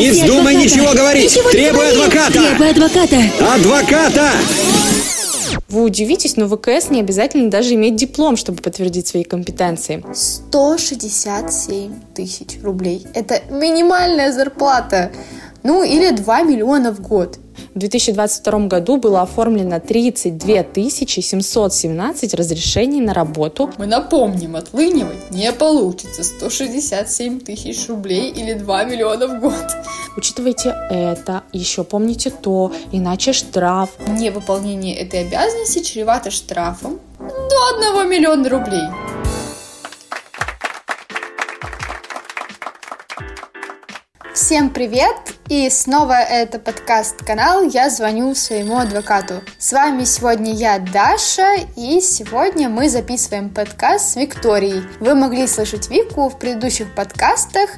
[0.00, 1.30] Не вздумай ничего говорить!
[1.30, 2.00] Ничего Требуй говори!
[2.00, 2.32] адвоката!
[2.32, 3.16] Требуй адвоката!
[3.54, 4.30] Адвоката!
[5.68, 10.02] Вы удивитесь, но в ВКС не обязательно даже иметь диплом, чтобы подтвердить свои компетенции.
[10.14, 13.06] 167 тысяч рублей.
[13.14, 15.12] Это минимальная зарплата.
[15.62, 17.38] Ну, или 2 миллиона в год.
[17.74, 23.70] В 2022 году было оформлено 32 717 разрешений на работу.
[23.78, 26.24] Мы напомним, отлынивать не получится.
[26.24, 29.66] 167 тысяч рублей или 2 миллиона в год.
[30.16, 33.90] Учитывайте это, еще помните то, иначе штраф.
[34.08, 38.88] Невыполнение этой обязанности чревато штрафом до 1 миллиона рублей.
[44.50, 45.14] Всем привет!
[45.48, 49.42] И снова это подкаст-канал «Я звоню своему адвокату».
[49.58, 54.82] С вами сегодня я, Даша, и сегодня мы записываем подкаст с Викторией.
[54.98, 57.70] Вы могли слышать Вику в предыдущих подкастах,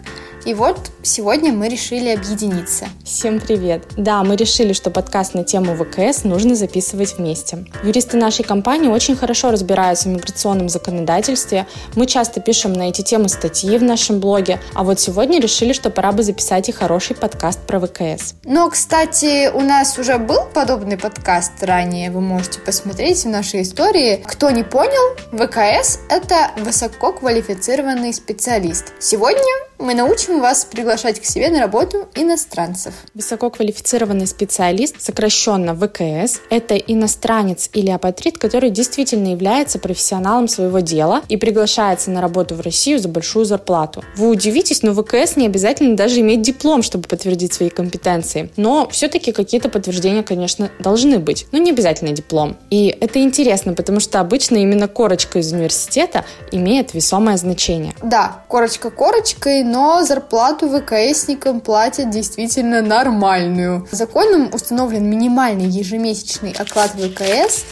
[0.44, 2.86] и вот сегодня мы решили объединиться.
[3.04, 3.84] Всем привет!
[3.96, 7.64] Да, мы решили, что подкаст на тему ВКС нужно записывать вместе.
[7.84, 11.66] Юристы нашей компании очень хорошо разбираются в миграционном законодательстве.
[11.94, 15.90] Мы часто пишем на эти темы статьи в нашем блоге, а вот сегодня решили, что
[15.90, 18.34] пора бы записать и хороший подкаст про ВКС.
[18.44, 24.22] Но, кстати, у нас уже был подобный подкаст ранее, вы можете посмотреть в нашей истории.
[24.26, 28.92] Кто не понял, ВКС– это высококвалифицированный специалист.
[28.98, 29.42] Сегодня
[29.78, 32.94] мы научим вас приглашать к себе на работу иностранцев.
[33.14, 41.36] Высококвалифицированный специалист, сокращенно ВКС, это иностранец или апатрид, который действительно является профессионалом своего дела и
[41.36, 44.04] приглашается на работу в Россию за большую зарплату.
[44.16, 48.50] Вы удивитесь, но ВКС не обязательно даже иметь диплом, чтобы подтвердить свои компетенции.
[48.56, 52.56] Но все-таки какие-то подтверждения, конечно, должны быть, но не обязательно диплом.
[52.70, 57.94] И это интересно, потому что обычно именно корочка из университета имеет весомое значение.
[58.02, 63.88] Да, корочка корочкой, но зарплату ВКСникам платят действительно нормальную.
[63.90, 67.64] Законом установлен минимальный ежемесячный оклад ВКС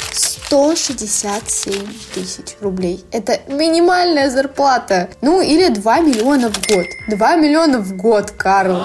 [0.47, 1.75] 167
[2.13, 3.05] тысяч рублей.
[3.13, 5.11] Это минимальная зарплата.
[5.21, 6.87] Ну, или 2 миллиона в год.
[7.09, 8.83] 2 миллиона в год, Карл.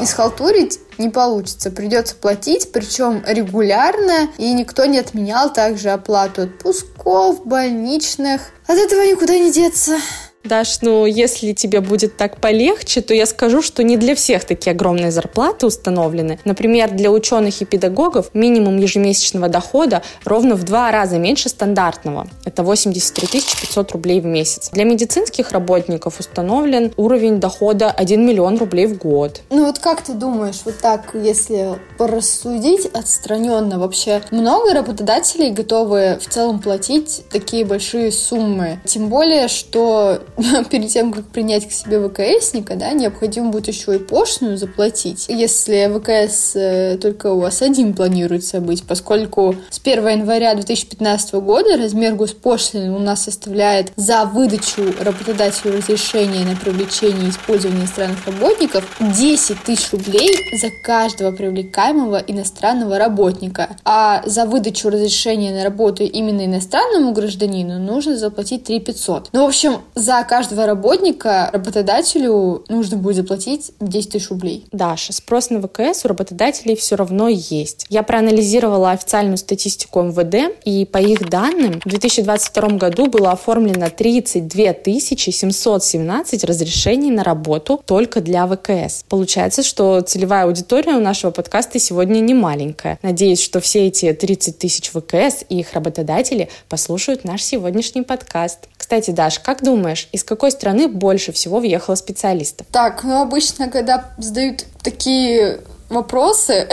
[0.00, 1.70] Исхалтурить не получится.
[1.70, 8.40] Придется платить, причем регулярно, и никто не отменял также оплату отпусков, больничных.
[8.66, 9.96] От этого никуда не деться.
[10.44, 14.72] Даш, ну если тебе будет так полегче, то я скажу, что не для всех такие
[14.72, 16.38] огромные зарплаты установлены.
[16.44, 22.28] Например, для ученых и педагогов минимум ежемесячного дохода ровно в два раза меньше стандартного.
[22.44, 24.68] Это 83 500 рублей в месяц.
[24.70, 29.40] Для медицинских работников установлен уровень дохода 1 миллион рублей в год.
[29.48, 36.28] Ну вот как ты думаешь, вот так, если порассудить отстраненно, вообще много работодателей готовы в
[36.28, 38.78] целом платить такие большие суммы?
[38.84, 40.20] Тем более, что
[40.70, 45.90] перед тем, как принять к себе ВКСника, да, необходимо будет еще и пошлину заплатить, если
[45.94, 52.14] ВКС э, только у вас один планируется быть, поскольку с 1 января 2015 года размер
[52.14, 59.62] госпошлины у нас составляет за выдачу работодателю разрешения на привлечение и использование иностранных работников 10
[59.62, 60.30] тысяч рублей
[60.60, 68.16] за каждого привлекаемого иностранного работника, а за выдачу разрешения на работу именно иностранному гражданину нужно
[68.16, 69.28] заплатить 3 500.
[69.32, 74.66] Ну, в общем, за каждого работника работодателю нужно будет заплатить 10 тысяч рублей.
[74.72, 77.86] Даша, спрос на ВКС у работодателей все равно есть.
[77.88, 84.74] Я проанализировала официальную статистику МВД, и по их данным, в 2022 году было оформлено 32
[85.00, 89.04] 717 разрешений на работу только для ВКС.
[89.08, 92.98] Получается, что целевая аудитория у нашего подкаста сегодня не маленькая.
[93.02, 98.68] Надеюсь, что все эти 30 тысяч ВКС и их работодатели послушают наш сегодняшний подкаст.
[98.76, 102.66] Кстати, Даш, как думаешь, из какой страны больше всего въехало специалистов?
[102.70, 106.68] Так, ну обычно, когда задают такие вопросы,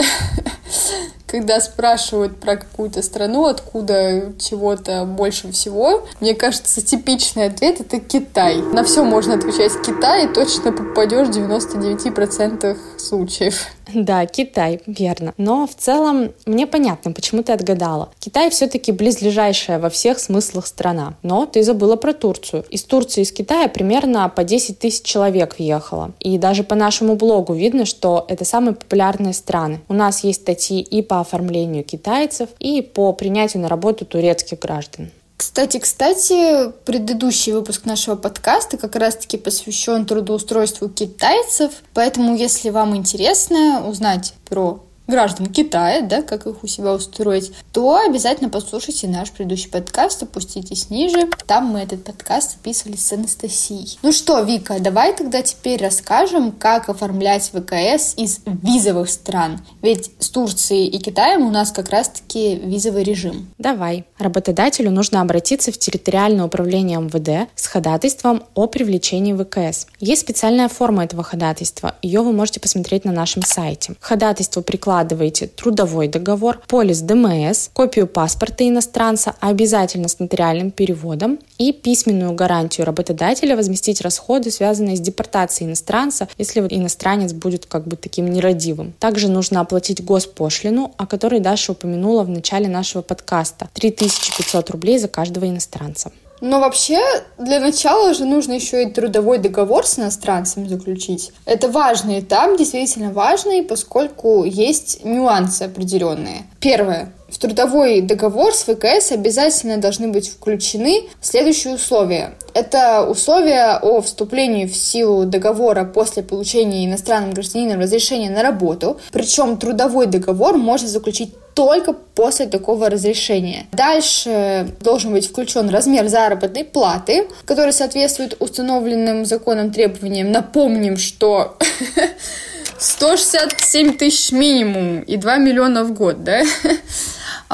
[1.26, 8.58] когда спрашивают про какую-то страну, откуда чего-то больше всего, мне кажется, типичный ответ— это Китай.
[8.58, 13.66] На все можно отвечать Китай, и точно попадешь в 99% случаев.
[13.94, 15.34] Да, Китай, верно.
[15.36, 18.10] Но в целом мне понятно, почему ты отгадала.
[18.18, 21.14] Китай все-таки близлежащая во всех смыслах страна.
[21.22, 22.64] Но ты забыла про Турцию.
[22.70, 26.12] Из Турции, из Китая примерно по 10 тысяч человек въехало.
[26.20, 29.80] И даже по нашему блогу видно, что это самые популярные страны.
[29.88, 35.10] У нас есть статьи и по оформлению китайцев, и по принятию на работу турецких граждан.
[35.42, 43.84] Кстати, кстати, предыдущий выпуск нашего подкаста как раз-таки посвящен трудоустройству китайцев, поэтому если вам интересно
[43.84, 49.70] узнать про граждан Китая, да, как их у себя устроить, то обязательно послушайте наш предыдущий
[49.70, 51.28] подкаст, опуститесь ниже.
[51.46, 53.98] Там мы этот подкаст записывали с Анастасией.
[54.02, 59.60] Ну что, Вика, давай тогда теперь расскажем, как оформлять ВКС из визовых стран.
[59.82, 63.50] Ведь с Турцией и Китаем у нас как раз-таки визовый режим.
[63.58, 64.06] Давай.
[64.18, 69.86] Работодателю нужно обратиться в территориальное управление МВД с ходатайством о привлечении ВКС.
[70.00, 71.96] Есть специальная форма этого ходатайства.
[72.00, 73.94] Ее вы можете посмотреть на нашем сайте.
[74.00, 74.62] К ходатайству
[75.02, 82.86] прикладываете трудовой договор, полис ДМС, копию паспорта иностранца, обязательно с нотариальным переводом и письменную гарантию
[82.86, 88.94] работодателя возместить расходы, связанные с депортацией иностранца, если иностранец будет как бы таким нерадивым.
[89.00, 93.68] Также нужно оплатить госпошлину, о которой Даша упомянула в начале нашего подкаста.
[93.74, 96.12] 3500 рублей за каждого иностранца.
[96.42, 96.98] Но вообще,
[97.38, 101.32] для начала же нужно еще и трудовой договор с иностранцем заключить.
[101.44, 106.42] Это важный этап, действительно важный, поскольку есть нюансы определенные.
[106.58, 107.12] Первое.
[107.32, 112.34] В трудовой договор с ВКС обязательно должны быть включены следующие условия.
[112.52, 119.00] Это условия о вступлении в силу договора после получения иностранным гражданином разрешения на работу.
[119.12, 123.66] Причем трудовой договор можно заключить только после такого разрешения.
[123.72, 130.32] Дальше должен быть включен размер заработной платы, который соответствует установленным законом требованиям.
[130.32, 131.56] Напомним, что
[132.78, 136.42] 167 тысяч минимум и 2 миллиона в год, да?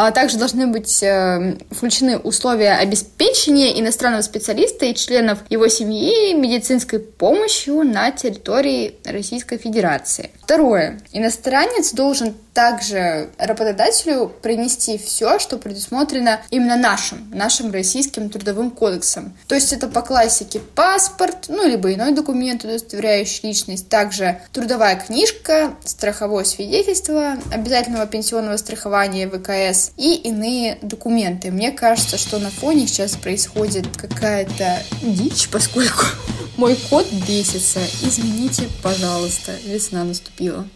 [0.01, 7.01] А также должны быть э, включены условия обеспечения иностранного специалиста и членов его семьи медицинской
[7.01, 10.31] помощью на территории Российской Федерации.
[10.41, 11.01] Второе.
[11.13, 19.37] Иностранец должен также работодателю принести все, что предусмотрено именно нашим, нашим российским трудовым кодексом.
[19.47, 25.75] То есть это по классике паспорт, ну, либо иной документ, удостоверяющий личность, также трудовая книжка,
[25.85, 31.51] страховое свидетельство обязательного пенсионного страхования ВКС и иные документы.
[31.51, 36.05] Мне кажется, что на фоне сейчас происходит какая-то дичь, поскольку
[36.57, 37.81] мой кот бесится.
[38.03, 40.67] Извините, пожалуйста, весна наступила.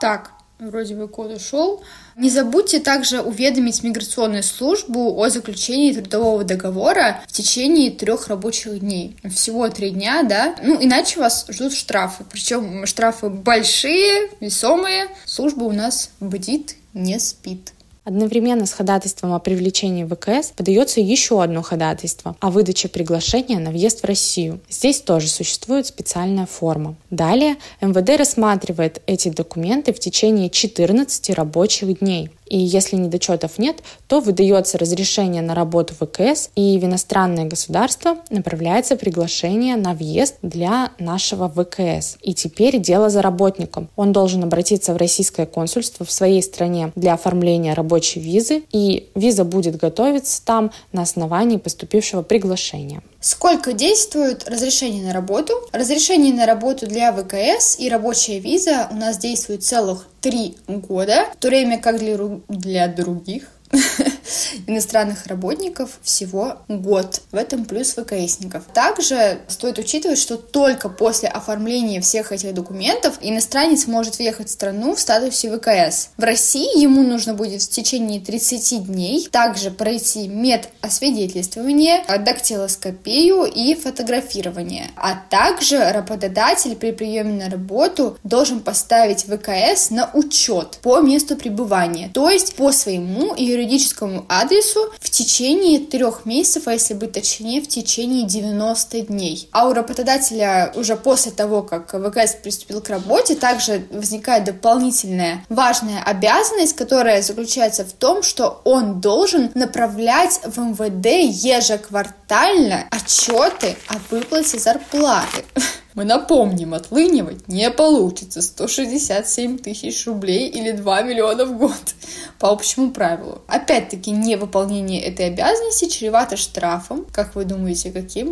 [0.00, 1.82] Так, вроде бы код ушел.
[2.16, 9.16] Не забудьте также уведомить миграционную службу о заключении трудового договора в течение трех рабочих дней.
[9.30, 10.54] Всего три дня, да?
[10.62, 12.24] Ну, иначе вас ждут штрафы.
[12.30, 15.08] Причем штрафы большие, весомые.
[15.24, 17.72] Служба у нас бдит, не спит.
[18.04, 24.00] Одновременно с ходатайством о привлечении ВКС подается еще одно ходатайство о выдаче приглашения на въезд
[24.00, 24.60] в Россию.
[24.70, 26.94] Здесь тоже существует специальная форма.
[27.10, 32.30] Далее МВД рассматривает эти документы в течение 14 рабочих дней.
[32.50, 38.16] И если недочетов нет, то выдается разрешение на работу в ВКС, и в иностранное государство
[38.28, 42.16] направляется приглашение на въезд для нашего ВКС.
[42.20, 43.88] И теперь дело за работником.
[43.96, 49.44] Он должен обратиться в российское консульство в своей стране для оформления рабочей визы, и виза
[49.44, 53.02] будет готовиться там на основании поступившего приглашения.
[53.20, 55.52] Сколько действует разрешение на работу?
[55.72, 61.36] Разрешение на работу для ВКС и рабочая виза у нас действует целых три года, в
[61.36, 62.16] то время как для,
[62.48, 63.44] для других
[64.66, 67.22] иностранных работников всего год.
[67.32, 68.64] В этом плюс ВКСников.
[68.72, 74.94] Также стоит учитывать, что только после оформления всех этих документов иностранец может въехать в страну
[74.94, 76.10] в статусе ВКС.
[76.16, 84.90] В России ему нужно будет в течение 30 дней также пройти медосвидетельствование, дактилоскопию и фотографирование.
[84.96, 92.10] А также работодатель при приеме на работу должен поставить ВКС на учет по месту пребывания,
[92.12, 97.68] то есть по своему юридическому адресу в течение трех месяцев, а если быть точнее, в
[97.68, 99.48] течение 90 дней.
[99.52, 106.02] А у работодателя уже после того, как ВКС приступил к работе, также возникает дополнительная важная
[106.02, 114.58] обязанность, которая заключается в том, что он должен направлять в МВД ежеквартально отчеты о выплате
[114.58, 115.44] зарплаты.
[115.94, 121.94] Мы напомним, отлынивать не получится 167 тысяч рублей или 2 миллиона в год
[122.38, 123.42] по общему правилу.
[123.48, 127.06] Опять-таки, невыполнение этой обязанности чревато штрафом.
[127.12, 128.30] Как вы думаете, каким?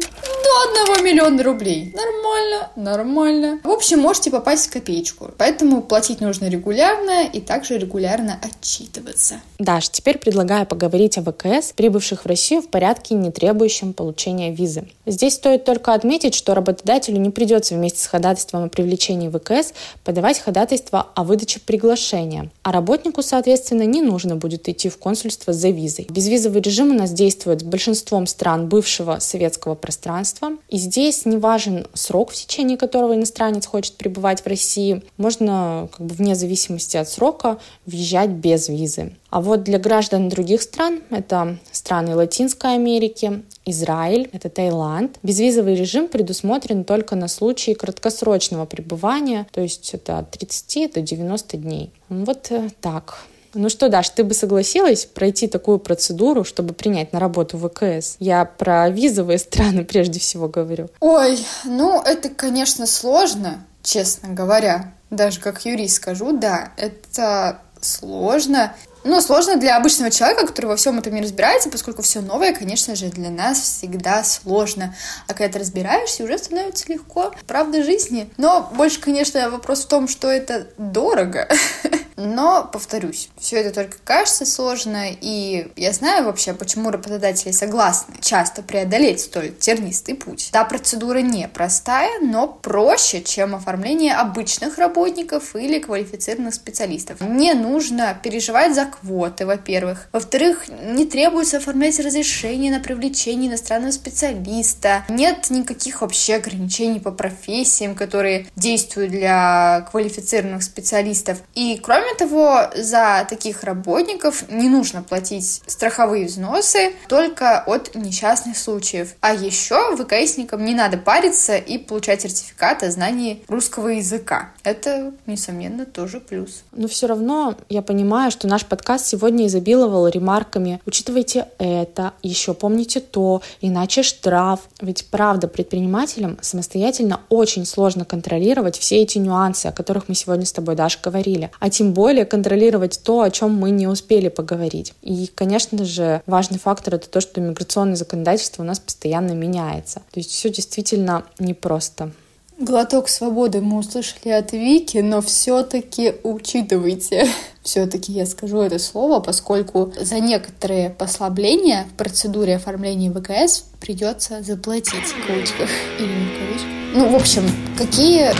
[0.58, 1.94] До 1 миллиона рублей.
[1.94, 3.60] Нормально, нормально.
[3.62, 5.30] В общем, можете попасть в копеечку.
[5.38, 9.36] Поэтому платить нужно регулярно и также регулярно отчитываться.
[9.60, 14.88] Даш, теперь предлагаю поговорить о ВКС, прибывших в Россию в порядке, не требующем получения визы.
[15.06, 19.72] Здесь стоит только отметить, что работодателю не придется вместе с ходатайством о привлечении ВКС
[20.02, 25.68] подавать ходатайство о выдаче приглашения, а работнику, соответственно, не нужно будет идти в консульство за
[25.68, 26.06] визой.
[26.10, 31.86] Безвизовый режим у нас действует с большинством стран бывшего советского пространства, и здесь не важен
[31.94, 35.02] срок, в течение которого иностранец хочет пребывать в России.
[35.16, 39.12] Можно как бы вне зависимости от срока въезжать без визы.
[39.30, 46.08] А вот для граждан других стран, это страны Латинской Америки, Израиль, это Таиланд, безвизовый режим
[46.08, 51.90] предусмотрен только на случай краткосрочного пребывания, то есть это от 30 до 90 дней.
[52.08, 53.18] Вот э, так.
[53.54, 58.16] Ну что, Даш, ты бы согласилась пройти такую процедуру, чтобы принять на работу ВКС?
[58.18, 60.88] Я про визовые страны прежде всего говорю.
[61.00, 64.92] Ой, ну это, конечно, сложно, честно говоря.
[65.10, 68.74] Даже как юрист скажу, да, это сложно.
[69.04, 72.94] Но сложно для обычного человека, который во всем этом не разбирается, поскольку все новое, конечно
[72.94, 74.94] же, для нас всегда сложно.
[75.26, 77.32] А когда ты разбираешься, уже становится легко.
[77.46, 78.30] Правда жизни.
[78.36, 81.48] Но больше, конечно, вопрос в том, что это дорого.
[82.18, 88.62] Но, повторюсь, все это только кажется сложно, и я знаю вообще, почему работодатели согласны часто
[88.62, 90.48] преодолеть столь тернистый путь.
[90.50, 97.20] Та процедура непростая, но проще, чем оформление обычных работников или квалифицированных специалистов.
[97.20, 100.08] Не нужно переживать за квоты, во-первых.
[100.12, 105.04] Во-вторых, не требуется оформлять разрешение на привлечение иностранного специалиста.
[105.08, 111.38] Нет никаких вообще ограничений по профессиям, которые действуют для квалифицированных специалистов.
[111.54, 118.56] И кроме Кроме того, за таких работников не нужно платить страховые взносы только от несчастных
[118.56, 119.14] случаев.
[119.20, 124.52] А еще ВКСникам не надо париться и получать сертификат о знании русского языка.
[124.64, 126.62] Это, несомненно, тоже плюс.
[126.72, 133.00] Но все равно я понимаю, что наш подкаст сегодня изобиловал ремарками «Учитывайте это», «Еще помните
[133.00, 134.60] то», «Иначе штраф».
[134.80, 140.52] Ведь правда, предпринимателям самостоятельно очень сложно контролировать все эти нюансы, о которых мы сегодня с
[140.52, 141.50] тобой, Даша, говорили.
[141.58, 144.94] А тем более контролировать то, о чем мы не успели поговорить.
[145.02, 150.02] И, конечно же, важный фактор это то, что миграционное законодательство у нас постоянно меняется.
[150.12, 152.12] То есть все действительно непросто.
[152.56, 157.28] Глоток свободы мы услышали от Вики, но все-таки учитывайте.
[157.64, 164.94] Все-таки я скажу это слово, поскольку за некоторые послабления в процедуре оформления ВКС придется заплатить
[164.94, 166.78] в кавычках или не в кавычках.
[166.94, 167.42] Ну, в общем,
[167.76, 168.32] какие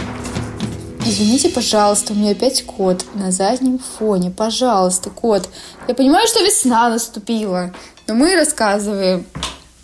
[1.05, 4.31] Извините, пожалуйста, у меня опять кот на заднем фоне.
[4.31, 5.49] Пожалуйста, кот.
[5.87, 7.73] Я понимаю, что весна наступила,
[8.07, 9.25] но мы рассказываем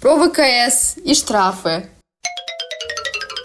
[0.00, 1.88] про ВКС и штрафы.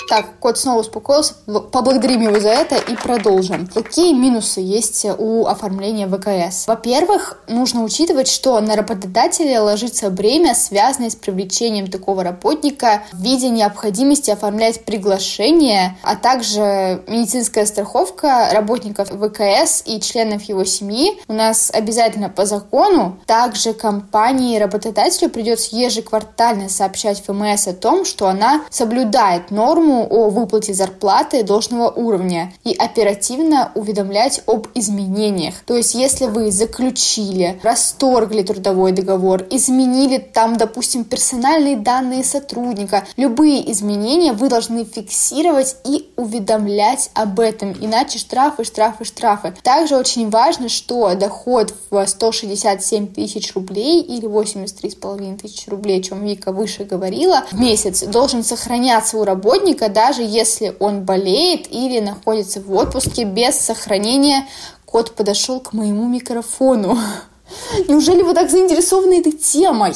[0.10, 1.36] Так, кот снова успокоился.
[1.46, 3.68] Поблагодарим его за это и продолжим.
[3.68, 6.66] Какие минусы есть у оформления ВКС?
[6.66, 13.50] Во-первых, нужно учитывать, что на работодателя ложится бремя, связанное с привлечением такого работника в виде
[13.50, 21.70] необходимости оформлять приглашение, а также медицинская страховка работников ВКС и членов его семьи у нас
[21.72, 23.20] обязательно по закону.
[23.28, 30.74] Также компании работодателю придется ежеквартально сообщать ФМС о том, что она соблюдает норму о выплате
[30.74, 35.56] зарплаты должного уровня и оперативно уведомлять об изменениях.
[35.66, 43.72] То есть, если вы заключили, расторгли трудовой договор, изменили там, допустим, персональные данные сотрудника, любые
[43.72, 49.54] изменения вы должны фиксировать и уведомлять об этом, иначе штрафы, штрафы, штрафы.
[49.64, 56.24] Также очень важно, что доход в 167 тысяч рублей или 83,5 тысяч рублей, о чем
[56.26, 62.62] Вика выше говорила, в месяц должен сохраняться у работника даже если он болеет или находится
[62.62, 64.48] в отпуске без сохранения.
[64.86, 66.98] Кот подошел к моему микрофону.
[67.88, 69.94] Неужели вы так заинтересованы этой темой?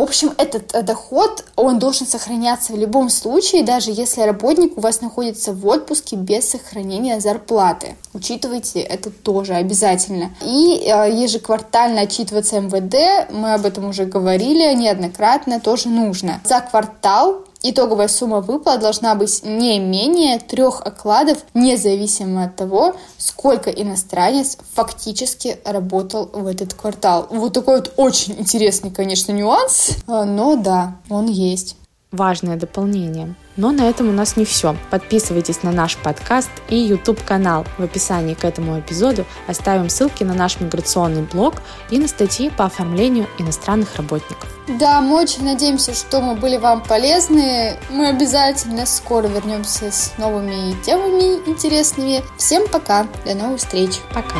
[0.00, 4.80] В общем, этот э, доход, он должен сохраняться в любом случае, даже если работник у
[4.80, 7.96] вас находится в отпуске без сохранения зарплаты.
[8.14, 10.30] Учитывайте это тоже обязательно.
[10.42, 16.40] И э, ежеквартально отчитываться МВД, мы об этом уже говорили неоднократно, тоже нужно.
[16.44, 23.70] За квартал Итоговая сумма выплат должна быть не менее трех окладов, независимо от того, сколько
[23.70, 27.26] иностранец фактически работал в этот квартал.
[27.28, 31.76] Вот такой вот очень интересный, конечно, нюанс, а, но да, он есть.
[32.12, 33.34] Важное дополнение.
[33.56, 34.74] Но на этом у нас не все.
[34.90, 37.64] Подписывайтесь на наш подкаст и YouTube канал.
[37.78, 41.54] В описании к этому эпизоду оставим ссылки на наш миграционный блог
[41.90, 44.48] и на статьи по оформлению иностранных работников.
[44.80, 47.76] Да, мы очень надеемся, что мы были вам полезны.
[47.90, 52.22] Мы обязательно скоро вернемся с новыми темами интересными.
[52.38, 54.00] Всем пока, до новых встреч.
[54.12, 54.36] Пока.